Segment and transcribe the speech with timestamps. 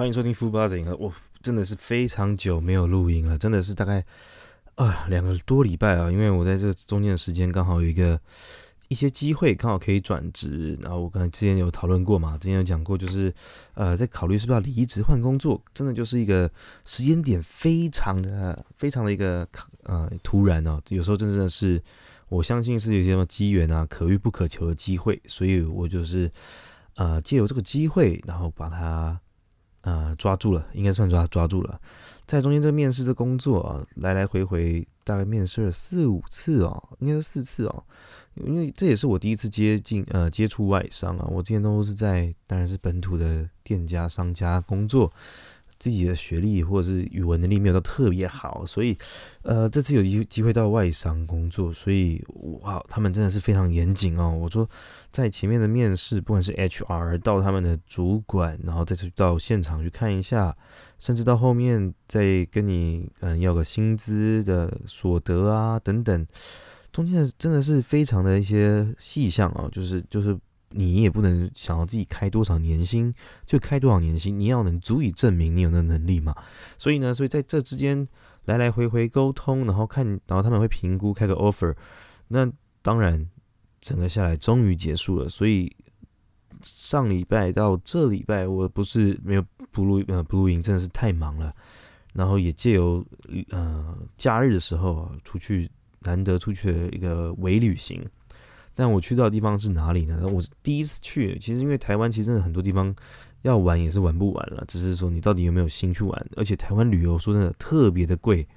[0.00, 0.96] 欢迎收听 Full Buzzing。
[0.96, 4.02] 我真的是非常久没有录音了，真的是大概
[4.76, 8.18] 啊两个多礼拜啊，因为我在这中间的时间刚好有一个
[8.88, 10.74] 一些机会，刚好可以转职。
[10.80, 13.30] 然后我刚才之前有讨论过嘛，之前有讲过，就是
[13.74, 16.50] 呃在考虑是不是要离职换工作，真的就是一个
[16.86, 19.46] 时间点非常的非常的一个
[19.82, 21.78] 呃突然哦，有时候真的是
[22.30, 26.30] 我相信是有些什么机缘啊，可遇不可求的机会，所以我就是
[26.94, 29.20] 呃借由这个机会，然后把它。
[29.82, 31.80] 呃，抓住了，应该算抓抓住了。
[32.26, 37.84] 在中间这个面试的工作啊，来来回回大概面试了四五次哦，应该是四次哦。
[38.34, 45.12] 因为这也是我第一次接近呃接触外商啊，我之前都是在当然是本土的店家商家工作。
[45.80, 48.96] 自己的学历或者是语文能力没有到特别好，所以，
[49.42, 52.22] 呃，这次有机机会到外商工作，所以
[52.60, 54.30] 哇，他们真的是非常严谨哦。
[54.30, 54.68] 我说，
[55.10, 60.54] 在前面的面试，不管是 HR 到他们的主管，然后再去到现场去看一下，
[60.98, 66.26] 甚至到后面再跟你嗯要个薪资的所得啊等等，
[66.92, 70.38] 中间的真的是非常的一些细项啊，就是就是。
[70.72, 73.12] 你也不能想要自己开多少年薪
[73.44, 76.34] 就开多少年薪，你要能足以证明你有那能力嘛。
[76.78, 78.06] 所以呢，所以在这之间
[78.44, 81.74] 来来回回沟通，然后看，然后他们会评估开个 offer。
[82.28, 82.50] 那
[82.82, 83.28] 当然，
[83.80, 85.28] 整个下来终于结束了。
[85.28, 85.74] 所以
[86.62, 91.52] 上礼拜到这礼拜，我不是没有不录呃不录音，真的是太忙了。
[92.12, 93.04] 然后也借由
[93.50, 95.68] 呃假日的时候啊，出去
[96.00, 98.04] 难得出去的一个微旅行。
[98.80, 100.26] 但我去到的地方是哪里呢？
[100.26, 102.94] 我是第一次去，其实因为台湾其实真的很多地方
[103.42, 106.26] 要玩也是玩不完了，只是说你到底有没有心去玩。
[106.34, 108.48] 而且台湾旅游说真的特别的贵，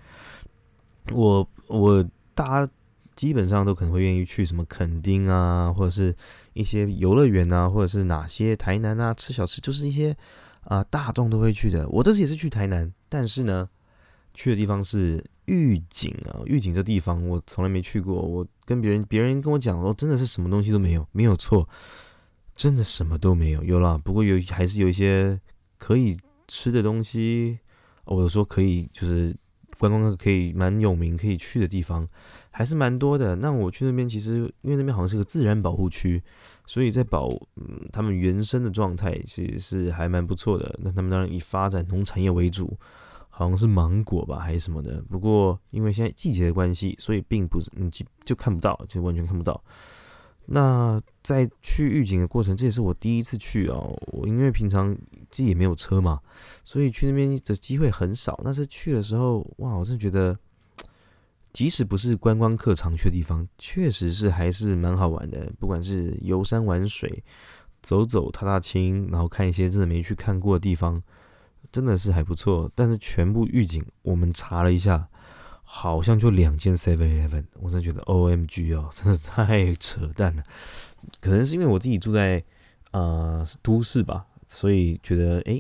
[1.12, 2.02] 我我
[2.34, 2.72] 大家
[3.16, 6.16] 基本上都可能会愿意去什么垦丁啊，或者是
[6.54, 10.16] 一些游乐园啊，或者是哪些台南啊吃小吃，就是一些
[10.64, 11.86] 啊大众都会去的。
[11.90, 13.68] 我这次也是去台南，但是呢。
[14.36, 18.16] 去的地方是御景啊，御景这地方我从来没去过。
[18.16, 21.68] 我跟别人，别人跟我讲说，真的是什么东西都没有，没有错，
[22.56, 23.64] 真的什么都没有。
[23.64, 25.40] 有了，不过有还是有一些
[25.78, 26.18] 可以
[26.48, 27.60] 吃的东西。
[28.06, 29.36] 我说可以，就是
[29.78, 32.08] 观光客可以蛮有名可以去的地方，
[32.52, 33.36] 还是蛮多的。
[33.36, 36.22] 那我去那边，其实因为那边好像是个自然保护区，
[36.66, 40.80] 所以在保嗯他们原生的状态其实是还蛮不错的。
[40.82, 42.78] 那他们当然以发展农产业为主。
[43.36, 45.02] 好像是芒果吧，还是什么的。
[45.10, 49.60] 不过因为现在季节的关系，所以并不是你就就看不到，就完全看不到。
[50.46, 53.98] 那在去预警的过程，这也是我第一次去哦。
[54.12, 54.94] 我因为平常
[55.32, 56.20] 自己也没有车嘛，
[56.64, 58.40] 所以去那边的机会很少。
[58.44, 60.38] 但是去的时候，哇，我真的觉得，
[61.54, 65.52] 即使不是观光客常去的地方，确实是还是蛮好玩的。
[65.60, 67.24] 不管是游山玩水、
[67.82, 71.02] 走走踏踏青，然后看一些真的没去看过的地方。
[71.74, 75.08] 真的是还不错，但是全部预警我们查了一下，
[75.64, 80.44] 好像就两间 Seven Eleven，我真的觉得 O M G 哦， 真的太扯淡了。
[81.20, 82.44] 可能是因为我自己住在
[82.92, 85.60] 呃都市吧，所以觉得哎，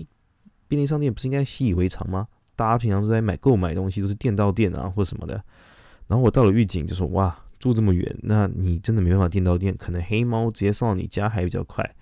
[0.68, 2.28] 便利商店不是应该习以为常吗？
[2.56, 5.34] 大家平常都在买购买东西，都是店到店啊或什么的。
[6.06, 11.96] 然后我到了预警就说哇，住这么远，那你真的没办法店到店，可能黑猫直接送到你家还比较快，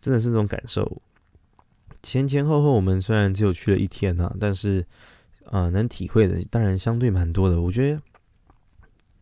[0.00, 1.02] 真的是这种感受。
[2.02, 4.84] 前前后后，我们虽然只有去了一天啊，但是，
[5.44, 7.60] 啊，能体会的当然相对蛮多的。
[7.60, 8.00] 我觉得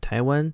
[0.01, 0.53] 台湾，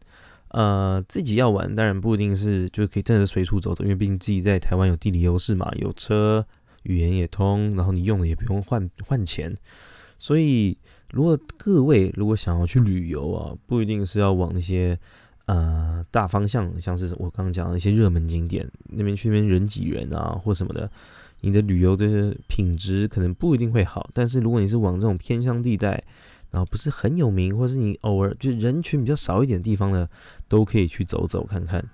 [0.48, 6.46] 呃，自己要玩，当然不一定是就可以真的是随处走走，因为毕竟自己在台湾有地理优势嘛，有车，
[6.84, 9.54] 语言也通，然后你用的也不用换换钱。
[10.18, 10.78] 所以，
[11.12, 14.98] 如果各位如果想要去旅游啊，不一定是要往那些
[15.44, 20.90] 呃大方向，像是我刚刚讲的一些热门景点那边去，那边人挤人啊，或什么的。
[21.44, 26.02] 你的旅游的品质可能不一定会好，但是如果你是往这种偏乡地带，
[26.50, 30.08] 然后不是很有名，或是你偶尔就人群比较少一点的地方呢，
[30.48, 31.84] 都可以去走走看看。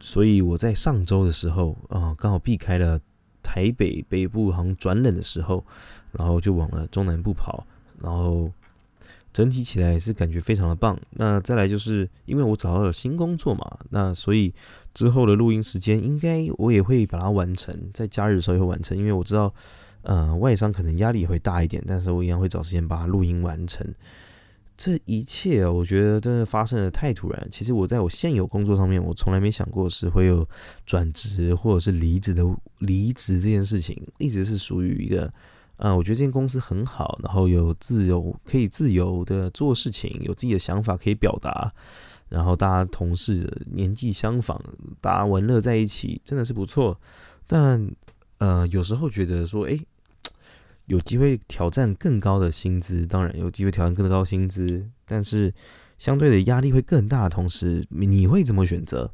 [0.00, 3.00] 所以我在上周的时候啊，刚好避开了
[3.42, 5.64] 台北北部好像转冷的时候，
[6.10, 7.66] 然后就往了中南部跑，
[8.00, 8.50] 然后。
[9.32, 10.98] 整体起来是感觉非常的棒。
[11.10, 14.52] 那再来就是因为我找到了新工作嘛，那所以
[14.92, 18.96] 之后的录音时间应该我也会把它完成，在假日的时候也会完成。
[18.96, 19.54] 因为我知道，
[20.02, 23.86] 呃，外商可能压力也会大一点，但是我一样会找时间把它录音完成。
[24.76, 27.48] 这一切啊，我觉得真的发生的太突然。
[27.50, 30.46] 其实我在我现有工作上面，我从来没想过是会有
[30.84, 32.44] 转职或者是离职的
[32.80, 35.32] 离职这件事情，一直是属于一个。
[35.82, 41.72] 啊，我觉得这间公司很好，然后有自由可以自由的做事情，有自己的想法可以表达，
[42.28, 44.60] 然后大家同事年纪相仿，
[45.00, 46.96] 大家玩乐在一起，真的是不错。
[47.48, 47.90] 但
[48.38, 49.76] 呃，有时候觉得说，哎，
[50.86, 55.52] 有机会挑战更高的薪资，当然有机会挑战更高的薪资，但是
[55.98, 57.28] 相对的压力会更大。
[57.28, 59.10] 同时，你会怎么选择？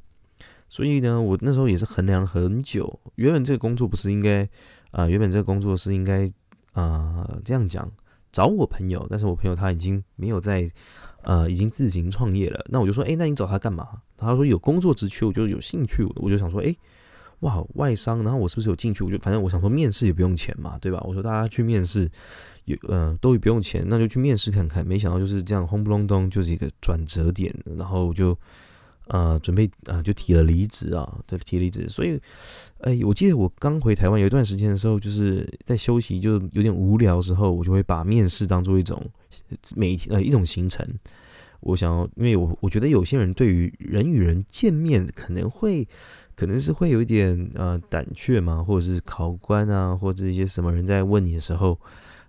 [0.68, 3.00] 所以呢，我那时候也是衡量很久。
[3.14, 4.46] 原本这个工作不是应该，
[4.90, 6.30] 啊，原本这个工作是应该，
[6.78, 7.90] 啊，这样讲，
[8.30, 10.70] 找我朋友，但是我朋友他已经没有在，
[11.22, 12.64] 呃，已经自行创业了。
[12.68, 13.86] 那我就说，哎，那你找他干嘛？
[14.16, 16.74] 他说有工作之缺，我就有兴趣，我就想说，哎。
[17.42, 19.04] 哇，外商，然后我是不是有进去？
[19.04, 21.00] 我就反正我想说，面试也不用钱嘛，对吧？
[21.06, 22.10] 我说大家去面试，
[22.64, 24.84] 有呃，都不用钱，那就去面试看看。
[24.84, 28.36] 没想到就是这样，轰不隆咚就是一个转折点，然后就
[29.08, 31.88] 就呃准备啊，就提了离职啊，对，提离职。
[31.88, 32.20] 所以，
[32.80, 39.04] 哎，我记得我刚回台湾有一段时间的时候，就是在休息，就有点无聊的时候，我就会把面试当做一种
[39.76, 40.86] 每天呃一种行程。
[41.60, 45.86] 我想要，因为我我觉得有些人对于人与人见面可能会。
[46.38, 51.76] 可能是会有一点呃胆怯嘛，或者是考官啊，或者一些什么人在问你的时候，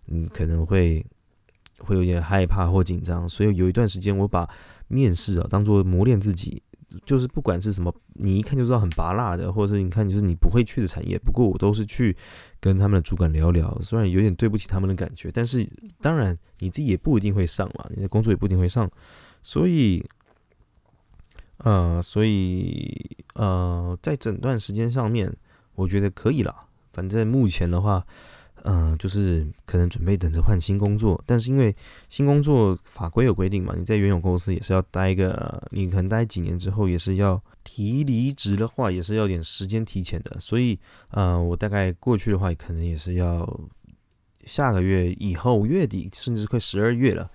[0.08, 1.06] 嗯，可能会
[1.78, 3.30] 会有点害怕或紧张。
[3.30, 4.50] 所以有一段时间，我把
[4.88, 6.60] 面试啊当做磨练自己，
[7.06, 12.16] 就是不管是什么，你一看就知道很拔辣的，或者是你看就是你不会去的产业，不过我都是去
[12.60, 13.78] 跟他们的主管聊聊。
[13.82, 15.68] 虽然有点对不起他们的感觉，但是
[16.02, 18.90] 当然你自己也不一定会上嘛，你的工作也不一定会上，
[19.44, 20.04] 所以。
[21.62, 25.30] 呃，所以呃，在整段时间上面，
[25.76, 26.56] 我觉得可以了。
[26.94, 28.02] 反正目前的话，
[28.64, 31.22] 嗯，就是可能准备等着换新工作。
[31.26, 31.76] 但是因为
[32.10, 40.40] 新工作法规有规定嘛，你在原有公司也是要待个，你可能待几年之后也是要提离职的话，也是要点时间提前的。
[40.40, 40.80] 所以
[41.12, 43.60] 呃，我大概过去的话，可能也是要
[44.46, 47.30] 下个月以后月底，甚至快十二月了。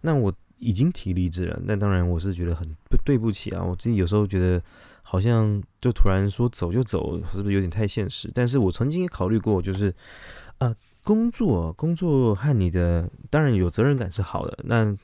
[0.00, 0.32] 那我。
[0.58, 2.66] 已经提离职了，那当然我是觉得很
[3.04, 3.62] 对不起啊！
[3.62, 4.58] 我自己有时候觉得
[5.02, 8.30] 好像就突然说走就走，是不是有点太现实？
[8.32, 9.94] 但是我曾经也考虑过，就是
[10.58, 10.74] 啊，
[11.04, 14.96] 工作工作和你的当然有责任感是好的，那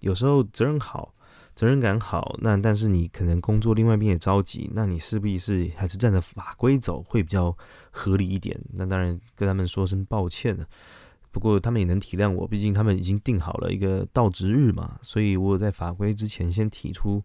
[0.00, 1.14] 有时候责任好，
[1.54, 7.56] 责任感好，那但是你可能工作另外一边也着急，那你势必是还是站着法规走会比较
[7.90, 8.60] 合理一点。
[8.74, 10.66] 那当然跟他们说声抱歉了。
[11.32, 17.22] 不过他们也能体谅我，毕竟他们已经定好了一个到职日嘛，所以我在法规之前先提出。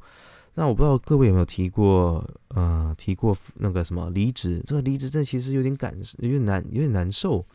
[0.53, 4.61] 那我不知道各位有没有提过，呃，提过那个什么离职？
[4.67, 7.45] 这个离职证其实有点感，有点难，有点难受。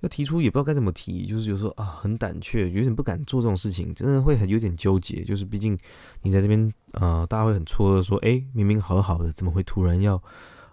[0.00, 5.22] 要提出也不知道该怎么提，就是有时候啊很胆怯，有点不敢做这种事情，真的会很有点纠结。
[5.22, 5.78] 就是毕竟
[6.22, 10.20] 你在这边，呃，大家会很错愕，说，哎，明明好好的，怎么会突然要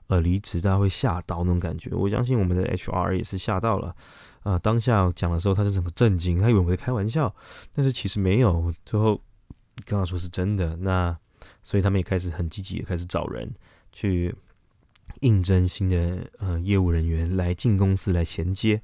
[0.08, 0.60] 呃离职？
[0.60, 1.92] 大家会吓到那种感觉。
[1.92, 3.96] 我相信我们的 HR 也是吓到了。
[4.42, 7.32] 啊，当下讲的时候，他是整个震惊，他以为我在开玩笑，
[7.76, 8.74] 但是其实没有。
[8.84, 9.22] 最后
[9.86, 11.16] 跟他说是真的，那
[11.69, 13.48] 所以他们也开始很积极，开始找人
[13.92, 14.33] 去
[15.19, 18.81] 应征新的呃业务人员来进公司来衔接，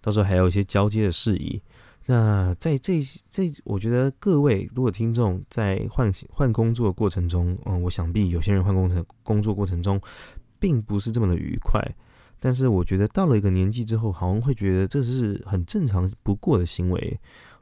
[0.00, 1.60] 到时候还有一些交接的事宜。
[2.06, 10.00] 那在这这，我觉得各位如果听众在换换工作过程中，嗯，我想必有些人换工程工作过程中
[10.60, 11.82] 并不是这么的愉快。
[12.38, 17.18] 但是我觉得到了一个年纪之后，好像会觉得这是很正常不过的行为，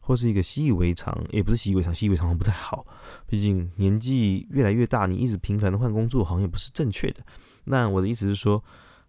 [0.06, 2.86] 或是一个习以为常，也不是习以为常，习以为常不太好。
[3.26, 7.20] 毕竟年纪越来越大，你一直频繁的换工作，好像也不是正确的。
[7.64, 8.62] 那我的意思是说，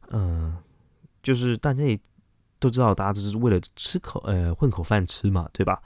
[0.09, 0.57] 嗯，
[1.21, 1.97] 就是大家也
[2.59, 5.79] 都知道，大家都是为了吃口呃混口饭吃嘛，对吧？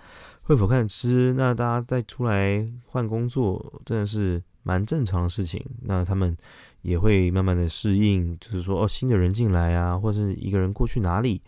[0.43, 5.63] 混口饭吃，那大家再出来换工作，真的是蛮正常的事情。
[5.81, 6.35] 那他们。
[6.83, 11.39] 也会慢慢的适应，就是说哦，新的人进来啊，或者是一个人过去哪里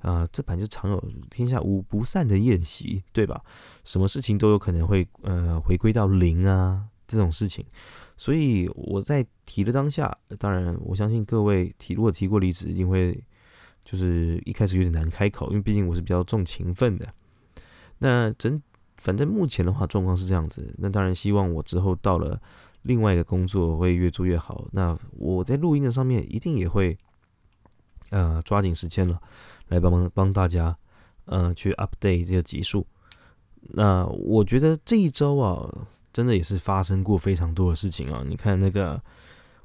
[0.00, 3.40] 啊，这本就常有天下无不散的宴席，对吧？
[3.84, 7.64] 什么事情都有可能会呃回归到零啊这种事情，
[8.16, 13.22] 所以我在提的当下，当然我相信各位提如果提过离职，一定会
[13.84, 17.06] 就是一开始有点难开口，因为毕竟我是比较重情分的。
[17.98, 18.60] 那整
[18.96, 22.40] 反正目前的话状况是这样子，那当然希望我之后到了。
[22.84, 26.96] 另外一个工作会越做越好，那我在录音的上面一定也会，
[28.08, 29.20] 呃，抓紧时间了，
[29.70, 30.76] 来帮忙帮大家，
[31.24, 32.86] 呃，去 update 这个集数。
[33.62, 35.66] 那我觉得这一周啊，
[36.12, 38.22] 真的也是发生过非常多的事情啊。
[38.28, 39.02] 你看那个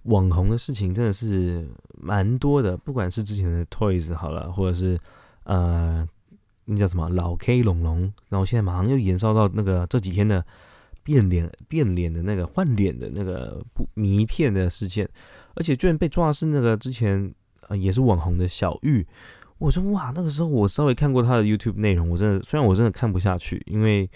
[0.03, 1.67] 网红的事情，真的是
[1.99, 4.97] 蛮多的，不管是之前的 Toys 好了，或者是
[5.43, 6.07] 呃，
[6.63, 10.45] 那叫什么老 K 龙龙，然后现在马上又延烧到那个这几天的。
[11.05, 15.07] 变脸变脸的那个换脸的那个不迷片的事件，
[15.53, 17.31] 而且居然被抓的是那个之前
[17.67, 19.05] 啊也是网红的小玉。
[19.57, 24.09] 我说哇，那个时候我稍微看过他的 YouTube 内容，我真的虽然我真的看不下去，因为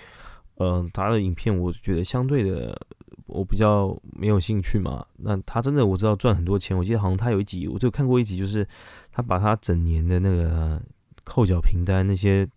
[0.57, 2.79] 嗯他的影片我觉得相对的
[3.27, 5.05] 我比较没有兴趣嘛。
[5.17, 8.67] 那他真的我知道赚很多钱，我记得好像他有一集我就看过一集，就是
[9.11, 10.81] 他把他整年的那个。
[11.25, 12.47] 扣缴凭单那些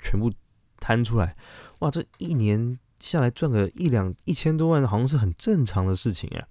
[0.00, 0.32] 全部
[0.80, 1.36] 摊出来，
[1.78, 6.44] 哇，这一年下来赚个一两一千多万，好像是很正常的事情呀。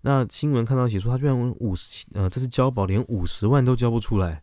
[0.00, 4.42] 那新闻看到写说他居然五十呃，这次交保连五十万都交不出来，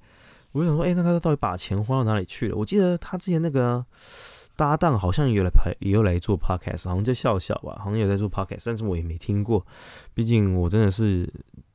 [0.52, 2.56] 我就想说，哎，那他到底把钱花到哪里去了？
[2.56, 3.86] 我记得他之前那个
[4.56, 9.66] 搭档好像也来拍，也有来做 podcast，好像叫笑笑吧，好像有在做 podcast，但是我也没听过，
[10.14, 11.32] 毕竟我真的是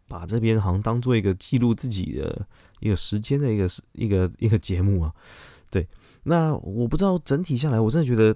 [0.09, 2.47] 把这边好像当做一个记录自己的
[2.81, 5.13] 一个时间的一个一个一个节目啊。
[5.71, 5.87] 对，
[6.23, 8.35] 那我不知道整体下来，我真的觉得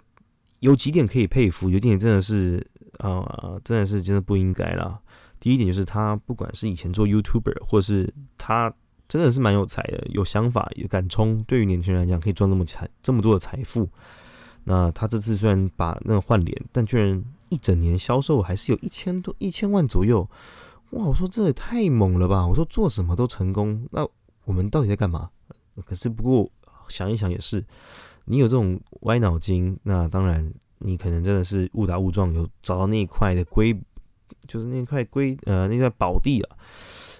[0.60, 2.66] 有几点可以佩服，有点真的是
[2.98, 4.98] 呃，真的是真的不应该啦。
[5.38, 8.72] 第一点就是他不管是以前做 YouTuber，或是他
[9.08, 11.42] 真的是蛮有才的，有想法，有敢冲。
[11.44, 13.88] 对于年轻人来讲，可以赚这么财这么多的财富。
[14.64, 20.28] 那他这次虽然把那个换脸，但居然一整年销售还是有一千多一千万左右。
[20.90, 21.04] 哇！
[21.04, 22.46] 我说这也太猛了吧！
[22.46, 24.06] 我说做什么都成功，那
[24.44, 25.30] 我们到底在干嘛？
[25.86, 26.50] 可是不过
[26.88, 27.64] 想一想也是，
[28.26, 33.74] 你有这种歪脑筋，那当然你可能真的是误打误撞有找到那一块的龟。
[34.46, 36.56] 就是那块龟呃那块宝地啊，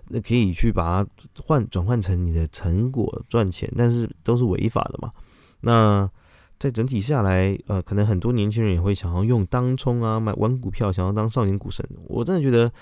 [0.09, 1.11] 那可以去把它
[1.43, 5.13] 换转换成你的成果赚钱，但是都是违法的嘛。
[5.61, 6.11] 那
[6.59, 11.85] 在整体下来，呃，可能很多年轻人也会想要用当冲啊买玩股票，想要当少年股神。
[12.07, 12.73] 我真的觉得，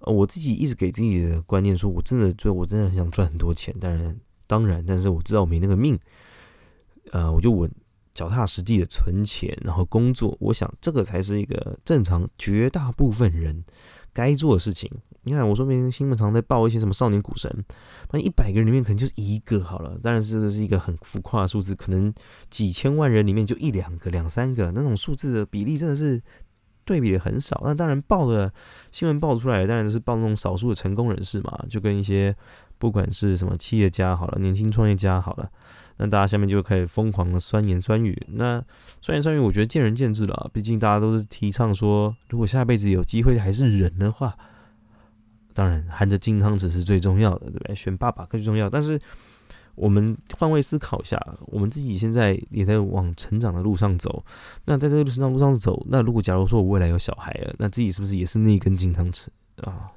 [0.00, 5.98] 呃我自己一直给自己的观念说，我真的就我真的很想赚很多钱，当然当然，但是我知道我没那个命，
[7.12, 7.70] 呃，我就稳。
[8.14, 13.64] 脚踏实地的存钱，然后工作，我想这个才是一个正常绝大部分人
[14.18, 14.90] 该做的事情。
[15.22, 17.64] 你看，我说明新闻常在报一些什么少年股神，
[18.10, 19.96] 那一百个人里面可能就是一个好了。
[20.02, 22.12] 当然，这个是一个很浮夸的数字，可能
[22.50, 26.20] 几千万人里面就一两个、两三个，那种数字的比例真的是
[26.84, 27.60] 对比的很少。
[27.64, 28.52] 那当然报的
[28.90, 32.34] 新闻报出来，当然都是报那种少数的成功人士嘛，就跟一些
[32.78, 35.48] 不管是什么企业家好了，年轻创业家好了。
[35.98, 38.20] 那大家下面就开始疯狂的酸言酸语。
[38.28, 38.64] 那
[39.02, 40.50] 酸言酸语，我觉得见仁见智了。
[40.52, 44.36] 毕竟大家都是提倡说，如果下辈子有机会还是人的话，
[45.52, 47.74] 当然含着金汤匙是最重要的，对不对？
[47.74, 48.70] 选爸爸更重要。
[48.70, 48.98] 但是
[49.74, 54.24] 我们换位思考一下，我们自己现在也在往成长的路上走。
[54.64, 59.26] 那在这个成长路上走，那如果假如说我未来有小孩了，那自己是不是也是那一根金汤匙
[59.62, 59.90] 啊？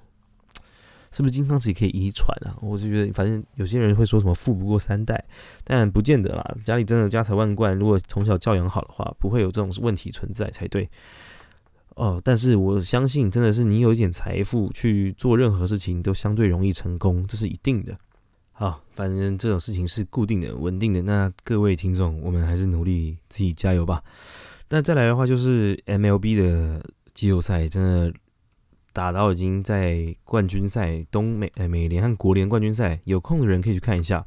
[1.12, 2.56] 是不是金汤匙可以遗传啊？
[2.62, 5.22] 我就觉得，反正有些人会说什么富不过三代，
[5.66, 6.56] 但不见得啦。
[6.64, 10.90] 家里真的家财万贯，如果从小教养好的话，不会有这种问题存在才对。
[11.96, 17.98] 哦，但是我相信，真的是你有一点财富去做任何事情都相对容易成功，这是一定的。
[18.54, 21.02] 好，反正这种事情是固定的、稳定的。
[21.02, 24.02] 那各位听众，我们还是努力自己加油吧。
[24.70, 26.82] 那再来的话，就是 MLB 的
[27.14, 28.14] 季后赛，真的。
[28.94, 34.26] 打到已经在冠军赛、东美、呃美联和国联冠军赛，有空的人可以去看一下。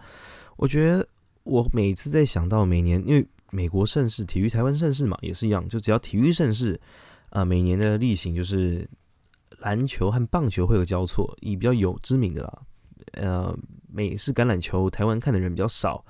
[0.57, 1.07] 我觉得
[1.43, 6.81] 我每次在想到每年，因为美国盛世、体育台湾盛世嘛，也是一样，就只要体育盛世
[7.29, 8.89] 啊，每年的例行就是
[9.59, 11.37] 篮球和棒球会有交错。
[11.41, 12.63] 以比较有知名的啦，
[13.13, 13.59] 呃，
[13.93, 16.03] 美式橄榄球，台湾看的人比较少，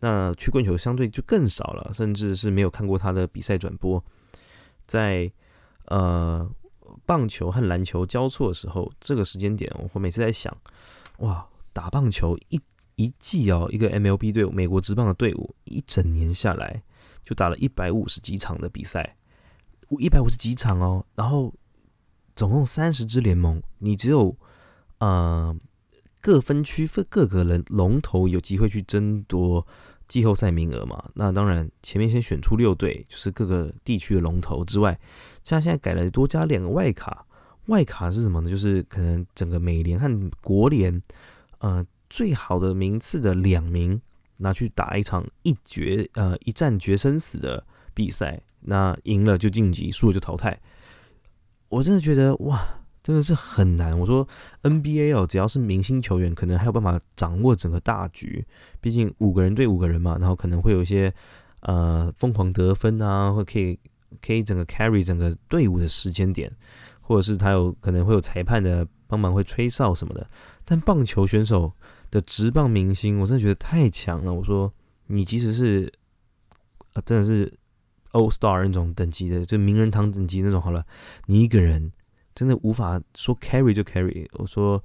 [0.00, 4.02] 那曲棍球相对就更少了，甚至是没有看过他的比赛转播。
[4.84, 5.30] 在
[5.84, 6.50] 呃。
[7.10, 10.56] 棒球和篮球交错的时候，这个时间点，我会每次在想，
[11.18, 12.60] 哇，打棒球一
[12.94, 16.80] 一季哦，一个 MLB 队，美国职棒的队伍，一整年下来
[17.24, 19.16] 就打了一百五十几场的比赛，
[19.98, 21.52] 一百五十几场哦，然后
[22.36, 24.36] 总共三十支联盟，你只有
[24.98, 25.52] 呃
[26.20, 29.66] 各分区分各个人龙头有机会去争夺
[30.10, 31.02] 季后赛名额嘛？
[31.14, 34.98] 那当然，前面先选出六队，就是各个地区的龙头之外。
[35.44, 37.24] 像现在改了，多加两个外卡。
[37.66, 38.50] 外卡是什么呢？
[38.50, 41.00] 就是可能整个美联和国联，
[41.58, 44.02] 呃，最好的名次的两名
[44.38, 47.64] 拿去打一场一决，呃，一战决生死的
[47.94, 48.40] 比赛。
[48.62, 50.60] 那赢了就晋级，输了就淘汰。
[51.68, 52.79] 我真的觉得哇，
[53.10, 53.98] 真的是很难。
[53.98, 54.26] 我说
[54.62, 58.46] NBA 哦，只要是明星球员，可能还有办法掌握整个大局。
[58.80, 61.12] 毕竟五个人对五个人嘛，然后可能会有一些
[61.60, 63.78] 呃疯狂得分啊，或可以。
[64.20, 66.50] 可以整个 carry 整个队伍的时间点，
[67.00, 70.26] 或者是他有可能会有裁判的帮忙会吹哨什么的。
[70.64, 71.72] 但棒球选手
[72.10, 74.34] 的直棒明星，我真的觉得太强了。
[74.34, 74.74] 我说
[75.06, 75.92] 你即使是
[76.92, 77.56] 啊，真的是
[78.10, 80.84] All Star 那种等级的，就名人堂等级那种好了，
[81.26, 81.92] 你一个人
[82.34, 84.28] 真的无法说 carry 就 carry。
[84.32, 84.82] 我说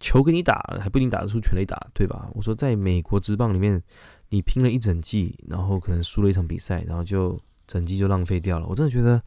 [0.00, 2.28] 球给你打还不一定打得出全垒打，对吧？
[2.34, 3.82] 我说在美国职棒里面，
[4.28, 7.40] 你拼了一整季，然后可能输了一场比赛，然后就。
[7.64, 9.22] 整季就浪费掉了，我真的觉得，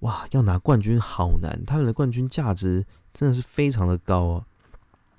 [0.00, 2.84] 哇，要拿冠军好难，他们的冠军价值
[3.14, 4.44] 真的是非常的高啊。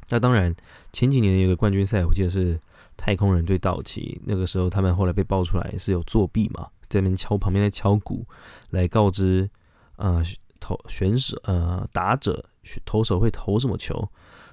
[0.09, 0.53] 那当然，
[0.91, 2.59] 前几年有个冠军赛，我记得是
[2.97, 8.27] 太空人对道奇，那个时候他们后来被爆出来是有作弊嘛，在那边敲旁边在敲鼓，
[8.69, 9.49] 来告知
[9.95, 10.21] 呃
[10.61, 12.45] 投选手呃打者
[12.85, 14.07] 投手会投什么球。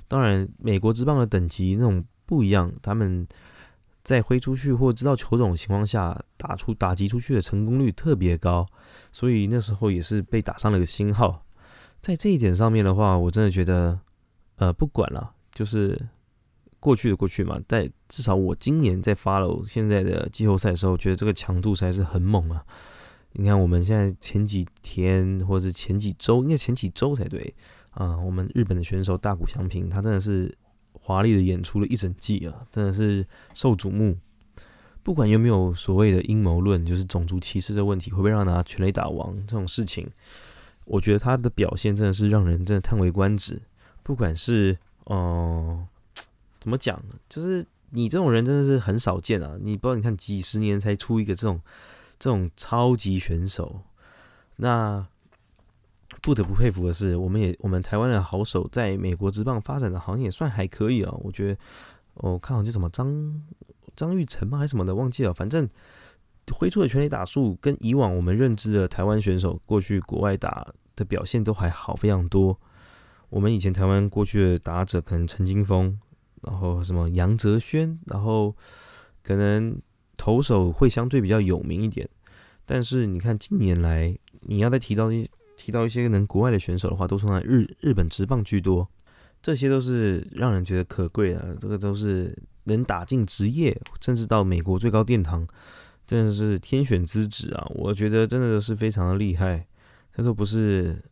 [0.08, 3.28] 当然，美国职棒的等级那种不一样，他们
[4.02, 8.66] 在挥出去或知道球种的情况下，打出打击出去的成功率特别高，
[9.12, 11.44] 所以那时候也是被打上了个星号。
[12.00, 14.00] 在这一点上面的话，我真的觉得，
[14.56, 16.00] 呃，不管了，就是
[16.80, 17.60] 过去的过去嘛。
[17.66, 22.64] 但至少我今年在 follow 现在的季后赛的时候，觉得这个强度实在是很猛啊。
[23.40, 27.54] 你看，我们现在前几天或者是前几周，应该前几周才对
[27.90, 28.18] 啊。
[28.18, 30.52] 我们日本的选手大谷翔平，他真的是
[30.92, 34.16] 华丽的演出了一整季啊，真的是受瞩目。
[35.04, 40.08] 不管有没有所谓的阴谋论，就是种族歧视的问题，会不会让他全垒打王这种事情？
[40.84, 43.62] 我觉得他的表现真的是让人真的叹为观止。
[44.02, 45.86] 不管是哦，
[46.58, 49.56] 怎么讲，就是你这种人真的是很少见啊！
[49.60, 51.60] 你不知道，你看几十年才出一个这种
[52.18, 53.80] 这种超级选手。
[54.56, 55.06] 那
[56.22, 61.12] 不得不佩服的是，我们也我们台湾的好手在美国职棒发展的好像也算还可以啊。
[61.20, 61.60] 我觉得
[62.14, 63.42] 我看好就什么张
[63.96, 65.68] 张玉成吗，还是什么的，忘记了，反正。
[66.54, 72.58] 挥出的全垒打数跟以往我们认知的台湾选手过去国外打的表现都还好非常多。
[73.28, 76.00] 我们以前台湾过去的打者可能陈金峰，
[76.40, 78.56] 然后什么杨哲轩，然后
[79.22, 79.78] 可能
[80.18, 82.06] 投手会相对比较有名一点。
[82.66, 88.86] 但是你看近年来，你要再提到一提到一些能国外的选手的话，都从在日日本职棒居多。
[89.40, 95.46] 这些都是让人觉得可贵的，这个都是能打进职业，甚至到美国最高殿堂。
[96.06, 97.66] 真的是天选之子啊！
[97.74, 99.66] 我觉得真的是非常的厉害，
[100.14, 101.04] 他都不是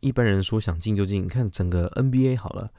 [0.00, 1.24] 一般人说想进就进。
[1.24, 2.70] 你看整个 NBA 好了，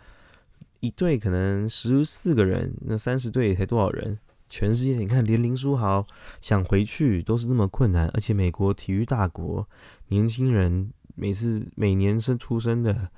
[0.82, 4.20] 一队可能十四个人，那三十队才多少人？
[4.54, 6.06] 全世界你看连林书豪
[6.40, 9.68] 想回去都是那么困难，而且美国体育大国，
[10.10, 13.10] 年轻人每次每年生出生的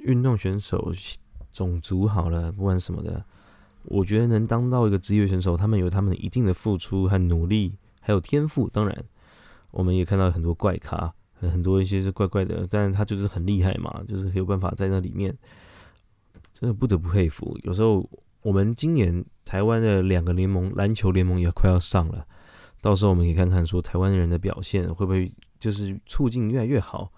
[0.00, 0.92] 运动选手
[1.50, 3.24] 种族好了，不管什么的。
[3.84, 8.68] 我觉得能当到一个职业选手，他们有他们一定的付出和努力，还有天赋。
[8.68, 9.04] 当然，
[9.70, 11.10] 我们也看到很多怪咖，
[11.40, 15.34] 很多一些是怪怪的，但是他就是很厉害嘛，就是有办法在那里面，
[16.52, 17.58] 真的不得不佩服。
[17.62, 18.06] 有时候
[18.46, 22.24] 我们今年台湾的两个联盟，篮球联盟也快要上了，
[22.80, 25.28] 到时候我们可以看看说台湾人的表现会不会
[25.58, 27.12] 就是促进越来越好。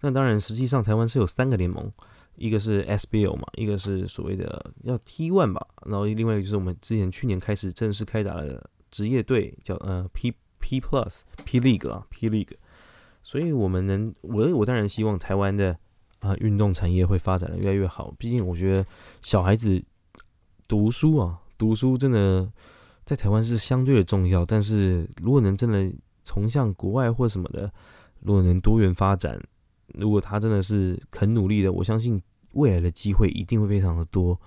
[0.00, 1.88] 那当然，实际上台湾是有三个联盟。
[2.34, 12.54] 一个是 SBL 嘛，一个是所谓的要 T1 吧，然后另外一个就是我们之前去年开始正式开打的职业队，叫呃 P P Plus P League 啊 P League，
[13.22, 15.76] 所以我们能我我当然希望台湾的
[16.18, 18.84] 啊运动产业会发展的越来越好，毕竟我觉得
[19.20, 19.80] 小孩子
[20.72, 22.50] 读书啊读书真的
[23.04, 25.92] 在台湾是相对的重要，但是如果能真的
[26.24, 27.70] 从向国外或什么的，
[28.20, 29.38] 如果能多元发展。
[29.98, 32.18] 如果他真的是肯努力的，我相信
[32.54, 34.40] 未来的机会一定会非常的多，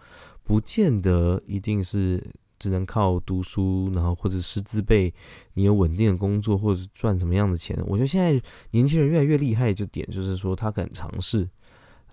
[0.44, 2.20] 不见得一定是
[2.58, 5.14] 只能靠读书，然后或者师资辈，
[5.54, 7.80] 你有稳定的工作或者赚什么样的钱。
[7.86, 11.48] 我觉得现在年轻人越来越厉害，就点就是说他敢尝试。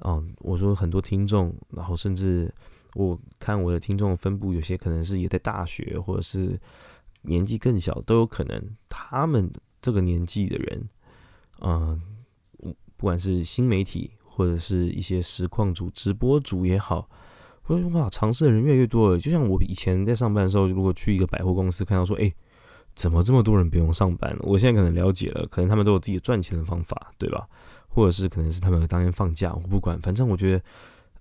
[0.00, 2.52] 啊，我说很多听众，然后甚至
[2.94, 6.58] 我看我的听众分布，有些可能是也在大学，或者是
[7.22, 8.62] 年纪更小都有可能。
[8.88, 9.50] 他们
[9.80, 10.88] 这个年纪的人，
[11.60, 12.00] 嗯。
[12.96, 17.08] 不管是新媒体或者是一些实况组、直播组也好，
[17.60, 19.18] 或者哇，尝试的人越来越多了。
[19.18, 22.32] 就像我以前在上班的时候，如果去一个百货公司，看到说，哎，
[22.94, 24.36] 怎么这么多人不用上班？
[24.42, 27.44] 我现在可能了解了，可能他们都有自己赚钱的方法，对吧？
[27.88, 30.62] 或者是可能是他们当天放假，我不管，反正我觉得，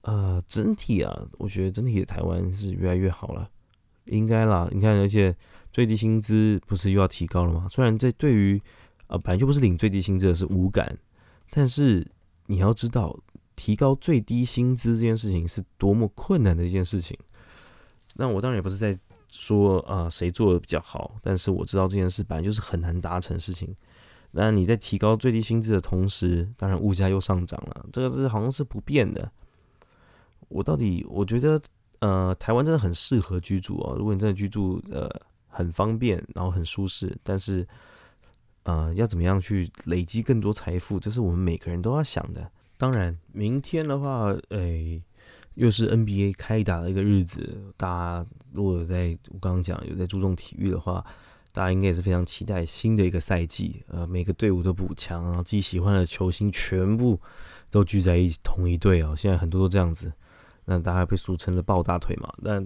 [0.01, 3.49] 呃，整体啊，我觉得整体的台湾是越来越好了，
[4.05, 4.67] 应该啦。
[4.71, 5.35] 你看，而且
[5.71, 7.67] 最低薪资不是又要提高了吗？
[7.69, 8.61] 虽然这对于
[9.07, 10.97] 呃本来就不是领最低薪资的是无感。
[11.53, 12.07] 但是
[12.45, 13.13] 你要知道，
[13.57, 17.17] 提高最低薪资这件事情是多么困难的一件事情。
[18.15, 18.97] 那我当然也不是在
[19.29, 23.75] 说啊谁做的比较好，但是我知道这件事本来就是很难达成事情。
[24.31, 29.29] 那你在提高最低薪资的同时，当然物价又上涨了，这个是好像是不变的。
[30.51, 31.61] 我到底我觉得，
[31.99, 33.95] 呃，台湾真的很适合居住哦。
[33.97, 35.09] 如果你真的居住，呃，
[35.47, 37.67] 很方便，然后很舒适，但是。
[38.63, 40.99] 呃，要怎么样去累积更多财富？
[40.99, 42.47] 这是我们每个人都要想的。
[42.77, 45.01] 当然，明天的话，诶，
[45.55, 47.59] 又是 NBA 开打的一个日子。
[47.75, 51.03] 大家如果在我刚刚讲有在注重体育的话，
[51.51, 53.81] 大家应该也是非常期待新的一个赛季。
[53.87, 57.19] 呃，每个队伍都补强，然后自己喜欢的球星全部
[57.71, 59.15] 都聚在一同一队哦。
[59.17, 60.13] 现在很多都这样子，
[60.65, 62.33] 那大家被俗称的抱大腿嘛。
[62.37, 62.61] 那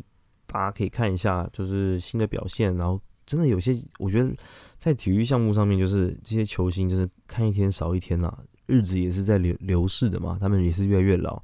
[0.45, 2.75] 大家可以看一下，就是新的表现。
[2.77, 4.35] 然后真的有些，我觉得
[4.77, 11.41] 在体育项目上面，就是这些球星就是看一天少一天啦，日子也是在流流逝的嘛，他们也是越来越老。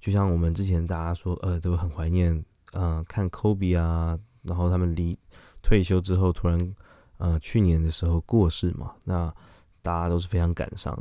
[0.00, 5.16] 就像我们之前大家说，呃，都很怀念，嗯，看科比啊，然后他们离
[5.62, 6.74] 退休之后突然，
[7.18, 9.32] 呃，去年的时候过世嘛，那
[9.80, 10.96] 大家都是非常感伤，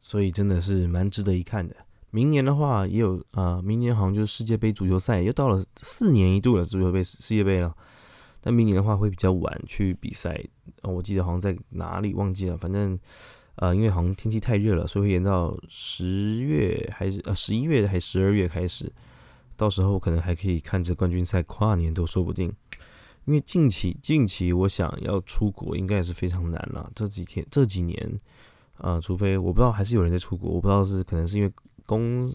[0.00, 1.74] 所以真的是蛮值得一看的。
[2.12, 7.74] 明年的话也有啊，明年好像就是世界杯足球赛又到了四年一度的足球杯世界杯了。
[8.44, 10.44] 但明年的话会比较晚去比赛，
[10.82, 12.98] 我记得好像在哪里忘记了，反正
[13.54, 18.92] 呃，因为好像天气太热了，所以会延到十月还是呃十一月还是十二月开始，
[19.56, 22.52] 到时候可能还可以看着冠军赛跨年都说不定。
[23.24, 28.18] 因为近期近期我想要出国应该也是非常难了，这几天这几年
[28.76, 31.52] 啊，除非我不知道还是有人在出国，我不知道是可能是因为。
[31.86, 32.34] 工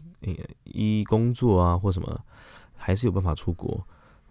[0.63, 2.19] 一工作啊或什么，
[2.75, 3.86] 还是有办法出国。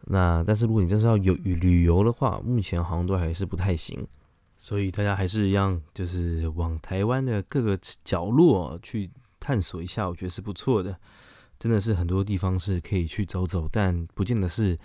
[0.09, 4.07] 那但是如果你真是要有旅游的话，目前好像都还是不太行。
[4.57, 10.99] 所以大家还是一样，就是往台湾的各个角落去探索一下，我觉得是不错的。
[11.59, 14.79] 真的是很多地方是可以去走走，但不见得是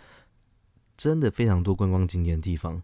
[0.98, 2.82] 真的非常多观光景点的地方。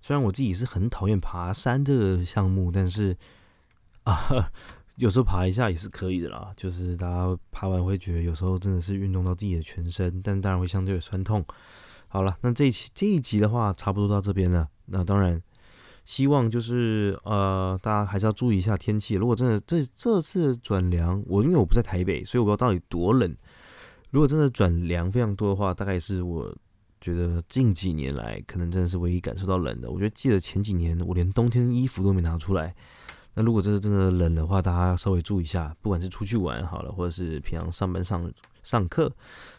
[0.00, 3.16] 虽然我自己是很讨厌爬山这个项目，但是
[4.04, 4.50] 啊。
[4.98, 11.44] 有时候爬一下也是可以的啦，就是大家爬完会觉得有时候真的是运动到自己的全身，但当然会相对有酸痛。
[12.08, 14.68] 好了，那这一期这一集的话差不多到这边了。
[14.86, 15.40] 那当然
[16.04, 19.14] 希望就是呃大家还是要注意一下天气。
[19.14, 23.36] 如果真的这这次转凉，我因为我不在台北，所以我不知道到底多冷。
[24.10, 26.52] 如果真的转凉非常多的话，大概是我
[27.00, 29.88] 觉得近几年来可能真的是唯一感受到冷的。
[29.88, 32.74] 我觉得记得前几年我连冬天衣服都没拿出来。
[33.38, 38.28] 那如果这是真的冷的话，大家稍微注意一下，不管是出去玩好了，或者是平常上班上
[38.64, 39.12] 上课，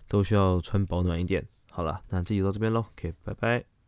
[0.10, 1.48] 都需要穿保暖一点。
[1.72, 3.79] 好了，那这集到这边喽，OK，拜拜。